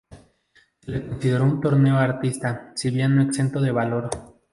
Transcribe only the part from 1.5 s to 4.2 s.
torero artista, si bien no exento de valor.